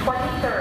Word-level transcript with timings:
23rd. 0.00 0.59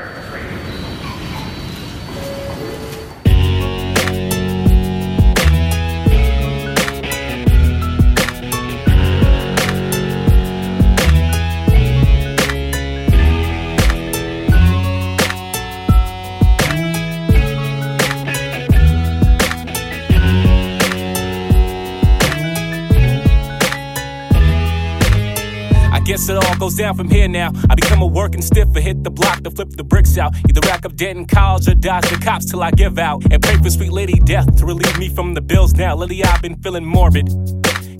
Guess 26.09 26.27
it 26.27 26.43
all 26.43 26.57
goes 26.57 26.73
down 26.73 26.95
from 26.97 27.07
here 27.07 27.27
now. 27.27 27.51
I 27.69 27.75
become 27.75 28.01
a 28.01 28.05
working 28.07 28.41
stiffer, 28.41 28.79
hit 28.79 29.03
the 29.03 29.11
block 29.11 29.43
to 29.43 29.51
flip 29.51 29.69
the 29.69 29.83
bricks 29.83 30.17
out. 30.17 30.33
Either 30.49 30.59
rack 30.61 30.83
up 30.83 30.95
debt 30.95 31.15
in 31.15 31.27
college 31.27 31.67
or 31.67 31.75
dodge 31.75 32.09
the 32.09 32.15
cops 32.15 32.49
till 32.49 32.63
I 32.63 32.71
give 32.71 32.97
out. 32.97 33.31
And 33.31 33.39
pray 33.43 33.57
for 33.57 33.69
sweet 33.69 33.91
lady 33.91 34.17
death 34.17 34.55
to 34.55 34.65
relieve 34.65 34.97
me 34.97 35.09
from 35.09 35.35
the 35.35 35.41
bills 35.41 35.75
now. 35.75 35.95
Lately, 35.95 36.23
I've 36.23 36.41
been 36.41 36.55
feeling 36.63 36.83
morbid. 36.83 37.29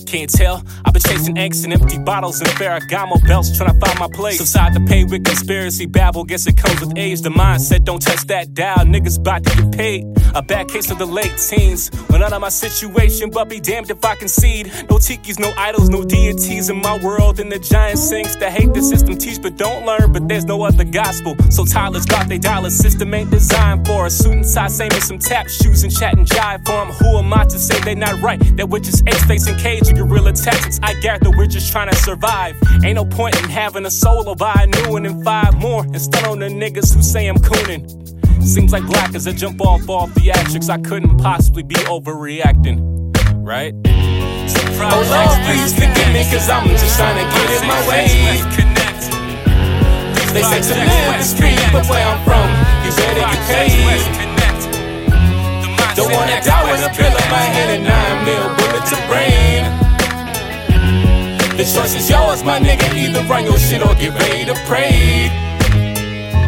Can't 0.09 0.27
tell. 0.27 0.63
I've 0.85 0.93
been 0.93 1.03
chasing 1.03 1.37
eggs 1.37 1.63
and 1.63 1.71
empty 1.71 1.99
bottles 1.99 2.39
and 2.39 2.49
Ferragamo 2.49 3.23
belts, 3.27 3.55
trying 3.55 3.71
to 3.71 3.85
find 3.85 3.99
my 3.99 4.07
place. 4.07 4.39
Subside 4.39 4.73
the 4.73 4.79
pain 4.79 5.07
with 5.07 5.23
conspiracy 5.23 5.85
babble. 5.85 6.23
Guess 6.23 6.47
it 6.47 6.57
comes 6.57 6.81
with 6.81 6.97
age. 6.97 7.21
The 7.21 7.29
mindset 7.29 7.83
don't 7.83 8.01
touch 8.01 8.25
that 8.25 8.55
dial. 8.55 8.85
Niggas 8.85 9.19
about 9.19 9.43
to 9.43 9.55
get 9.55 9.71
paid. 9.71 10.05
A 10.33 10.41
bad 10.41 10.67
case 10.67 10.89
of 10.89 10.97
the 10.97 11.05
late 11.05 11.37
teens. 11.37 11.91
When 12.07 12.23
out 12.23 12.33
of 12.33 12.41
my 12.41 12.49
situation, 12.49 13.29
but 13.29 13.49
be 13.49 13.59
damned 13.59 13.91
if 13.91 14.03
I 14.03 14.15
concede. 14.15 14.71
No 14.89 14.97
tikis, 14.97 15.39
no 15.39 15.53
idols, 15.55 15.89
no 15.89 16.03
deities 16.03 16.71
in 16.71 16.81
my 16.81 16.97
world. 17.03 17.39
And 17.39 17.51
the 17.51 17.59
giant 17.59 17.99
sinks 17.99 18.35
that 18.37 18.51
hate 18.51 18.73
the 18.73 18.81
system 18.81 19.15
teach 19.15 19.39
but 19.39 19.57
don't 19.57 19.85
learn. 19.85 20.11
But 20.11 20.27
there's 20.27 20.45
no 20.45 20.63
other 20.63 20.85
gospel. 20.85 21.35
So 21.51 21.65
Tyler's 21.65 22.07
got 22.07 22.27
they 22.27 22.39
dollar 22.39 22.71
system 22.71 23.13
ain't 23.13 23.29
designed 23.29 23.85
for 23.85 24.07
a 24.07 24.09
suit 24.09 24.33
and 24.33 24.53
tie, 24.53 24.69
same 24.69 24.89
with 24.89 25.03
some 25.03 25.19
tap 25.19 25.47
shoes 25.49 25.83
and 25.83 25.95
chat 25.95 26.17
and 26.17 26.25
jive 26.25 26.65
for 26.65 26.81
'em. 26.81 26.87
Who 26.93 27.19
am 27.19 27.31
I 27.31 27.45
to 27.45 27.59
say 27.59 27.79
they 27.81 27.93
not 27.93 28.19
right? 28.23 28.39
That 28.57 28.69
we're 28.69 28.79
just 28.79 29.07
eggs 29.07 29.23
facing 29.25 29.57
cage 29.57 29.87
and 29.87 29.98
guerrilla 29.99 30.31
tactics. 30.31 30.79
I 30.81 30.93
gather 31.01 31.29
we're 31.29 31.47
just 31.47 31.71
trying 31.71 31.89
to 31.89 31.95
survive. 31.95 32.55
Ain't 32.83 32.95
no 32.95 33.05
point 33.05 33.35
in 33.41 33.49
having 33.49 33.85
a 33.85 33.91
solo 33.91 34.33
buy 34.33 34.55
a 34.55 34.67
new 34.67 34.93
one 34.93 35.05
and 35.05 35.23
five 35.23 35.57
more 35.59 35.83
and 35.83 36.01
stun 36.01 36.25
on 36.25 36.39
the 36.39 36.47
niggas 36.47 36.93
who 36.95 37.01
say 37.01 37.27
I'm 37.27 37.37
cooning. 37.37 37.83
Seems 38.41 38.71
like 38.71 38.85
black 38.87 39.13
as 39.15 39.27
a 39.27 39.33
jump 39.33 39.59
off 39.61 39.89
all 39.89 40.07
theatrics. 40.07 40.69
I 40.69 40.77
couldn't 40.79 41.17
possibly 41.17 41.63
be 41.63 41.75
overreacting, 41.75 42.79
right? 43.45 43.73
Oh 44.81 45.03
Lord, 45.11 45.37
please 45.43 45.73
forgive 45.73 46.09
me, 46.15 46.23
cause 46.31 46.49
I'm 46.49 46.67
just 46.69 46.97
trying 46.97 47.19
to 47.19 47.27
get 47.35 47.49
it 47.51 47.67
my 47.67 47.79
way. 47.89 48.07
They 50.31 50.43
say 50.43 50.61
to 50.61 50.79
live 50.79 51.17
the 51.17 51.23
street, 51.23 51.59
but 51.73 51.85
where 51.89 52.07
I'm 52.07 52.23
from, 52.23 52.47
you 52.85 52.91
better 52.95 53.19
get 53.19 53.43
paid. 53.51 54.29
Don't 55.95 56.13
wanna 56.13 56.39
die 56.41 56.71
with 56.71 56.87
a 56.87 56.91
bill 56.95 57.11
in 57.11 57.29
my 57.29 57.43
hand 57.51 57.71
and 57.75 57.83
nine 57.83 58.23
mil 58.23 58.47
bullet 58.55 58.85
to 58.87 58.95
brain. 59.09 59.88
The 61.59 61.65
choice 61.65 61.93
is 61.93 62.09
yours, 62.09 62.41
my 62.41 62.57
nigga. 62.57 62.87
Either 62.95 63.21
run 63.27 63.43
your 63.43 63.57
shit 63.57 63.81
or 63.81 63.93
get 63.95 64.17
ready 64.17 64.45
to 64.45 64.55
pray. 64.65 65.27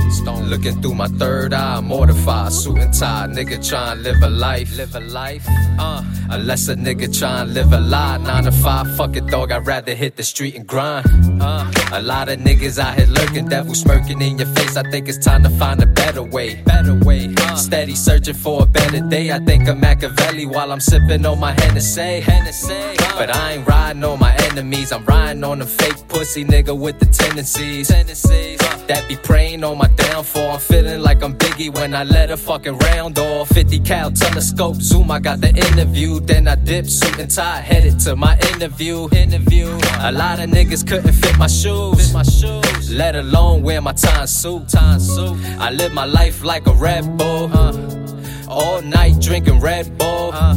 Stone 0.10 0.46
looking 0.46 0.82
through 0.82 0.96
my 0.96 1.08
third 1.08 1.52
eye, 1.52 1.82
mortified, 1.82 2.54
suit 2.54 2.78
and 2.78 2.94
tie. 2.94 3.28
Nigga 3.28 3.60
tryin' 3.68 4.04
live 4.04 4.24
a 4.24 4.30
life, 4.30 4.74
live 4.78 4.96
a 4.96 5.02
life. 5.02 5.46
Uh, 5.78 6.02
unless 6.30 6.70
a 6.70 6.76
nigga 6.76 7.14
tryin' 7.14 7.54
live 7.54 7.74
a 7.74 7.82
lie, 7.82 8.20
nine 8.20 8.46
to 8.46 8.54
five. 8.54 8.96
Fuck 8.96 9.18
it, 9.18 9.28
dog. 9.28 9.52
I'd 9.52 9.68
rather 9.68 9.94
hit 9.94 10.16
the 10.16 10.24
street 10.24 10.56
and 10.56 10.66
grind. 10.66 11.06
Uh, 11.42 11.70
a 11.92 12.02
lot 12.02 12.30
of 12.30 12.40
niggas 12.40 12.80
out 12.80 12.96
here 12.98 13.08
lurking, 13.08 13.50
devil 13.50 13.76
smirking 13.76 14.22
in 14.22 14.38
your 14.38 14.48
face. 14.56 14.78
I 14.78 14.90
think 14.92 15.10
it's 15.10 15.18
time 15.18 15.44
to 15.44 15.50
find 15.50 15.84
a 15.84 15.88
better 15.88 16.24
way, 16.24 16.56
better 16.64 16.96
way. 16.96 17.36
Uh, 17.38 17.56
steady 17.56 17.96
searching 17.96 18.36
for 18.36 18.64
a 18.64 18.66
better 18.66 19.02
day. 19.10 19.30
I 19.30 19.40
think 19.40 19.68
of 19.68 19.78
Machiavelli 19.78 20.46
while 20.46 20.72
I'm 20.72 20.80
sipping 20.80 21.26
on 21.26 21.38
my 21.38 21.52
Hennessy. 21.52 22.22
Hennessy. 22.22 22.74
Uh, 22.74 23.18
but 23.18 23.36
I 23.36 23.54
ain't 23.54 23.68
riding 23.68 24.06
on 24.06 24.18
my 24.20 24.32
enemies. 24.52 24.92
I'm 24.92 25.04
riding 25.06 25.44
on 25.44 25.62
a 25.62 25.66
fake 25.66 26.08
pussy 26.08 26.44
nigga 26.44 26.78
with 26.78 27.00
the 27.00 27.06
tendencies. 27.06 27.88
tendencies. 27.88 28.60
That 28.88 29.06
be 29.08 29.16
praying 29.16 29.64
on 29.64 29.78
my 29.78 29.88
downfall. 29.88 30.52
I'm 30.52 30.60
feeling 30.60 31.02
like 31.02 31.24
I'm 31.24 31.36
Biggie 31.38 31.74
when 31.74 31.94
I 31.94 32.04
let 32.04 32.30
a 32.32 32.38
fucking 32.38 32.78
round 32.78 33.18
off. 33.18 33.50
50 33.50 33.80
cal 33.80 34.12
telescope 34.12 34.76
zoom. 34.76 35.10
I 35.12 35.20
got 35.20 35.40
the 35.42 35.50
interview, 35.50 36.20
then 36.20 36.48
I 36.48 36.56
dip 36.56 36.88
suit 36.88 37.18
and 37.20 37.32
tie, 37.32 37.62
headed 37.62 38.00
to 38.02 38.16
my 38.16 38.38
interview. 38.54 39.08
Interview. 39.12 39.68
A 40.00 40.12
lot 40.12 40.40
of 40.40 40.50
niggas 40.50 40.86
couldn't 40.88 41.14
fit 41.14 41.38
my 41.38 41.48
shoes. 41.48 42.08
Fit 42.08 42.14
my 42.14 42.24
shoes. 42.24 42.92
Let 42.92 43.16
alone 43.16 43.64
wear 43.64 43.82
my 43.82 43.94
time 43.94 44.28
suit. 44.28 44.68
Time 44.68 45.00
suit. 45.00 45.38
I 45.60 45.72
live 45.72 45.94
my 45.94 46.06
life 46.06 46.44
like 46.44 46.68
a 46.68 46.74
Red 46.74 47.18
Bull. 47.18 47.50
Uh, 47.54 48.48
all 48.50 48.82
night 48.82 49.20
drinking 49.22 49.62
Red 49.62 49.98
Bull. 49.98 50.32
Uh, 50.34 50.56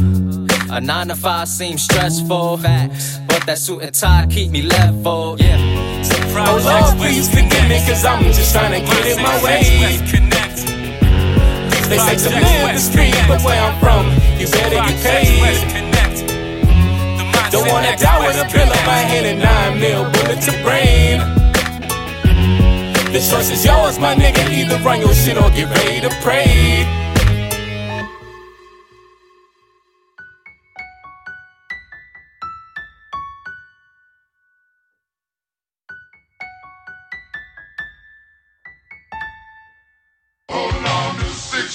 a 0.71 0.81
nine 0.81 1.07
to 1.07 1.15
five 1.15 1.47
seems 1.47 1.83
stressful. 1.83 2.57
Facts. 2.57 3.24
That 3.45 3.59
suit 3.59 3.83
and 3.83 3.93
tie 3.93 4.25
keep 4.25 4.49
me 4.49 4.63
level. 4.63 5.37
Yeah. 5.39 5.61
Oh 6.33 6.57
Lord, 6.65 6.97
please 6.97 7.29
forgive 7.29 7.69
me, 7.69 7.77
cause 7.85 8.03
I'm 8.03 8.23
just 8.33 8.51
trying 8.53 8.73
to 8.73 8.81
get 8.81 9.05
in 9.05 9.21
my 9.21 9.37
way. 9.45 10.01
They 11.85 11.99
say 12.01 12.17
to 12.25 12.29
live 12.33 12.73
the 12.73 12.81
street, 12.81 13.13
but 13.29 13.45
where 13.45 13.61
I'm 13.61 13.77
from, 13.77 14.09
you 14.41 14.49
better 14.49 14.81
get 14.89 14.97
paid. 15.05 15.85
Don't 17.51 17.69
wanna 17.69 17.95
die 17.95 18.25
with 18.25 18.41
a 18.41 18.49
bill 18.51 18.65
in 18.65 18.85
my 18.89 19.05
hand 19.05 19.27
and 19.29 19.39
nine 19.39 19.79
mil 19.79 20.09
bullet 20.09 20.41
to 20.49 20.51
brain. 20.65 21.21
The 23.13 23.21
choice 23.21 23.51
is 23.51 23.63
yours, 23.63 23.99
my 23.99 24.15
nigga. 24.15 24.49
Either 24.49 24.83
run 24.83 25.01
your 25.01 25.13
shit 25.13 25.37
or 25.37 25.51
get 25.51 25.69
ready 25.69 26.01
to 26.01 26.09
pray. 26.21 27.04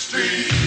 Street. 0.00 0.59